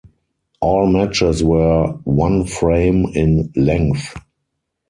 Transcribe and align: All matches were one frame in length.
All 0.61 0.87
matches 0.87 1.43
were 1.43 1.89
one 2.05 2.47
frame 2.47 3.05
in 3.13 3.51
length. 3.55 4.15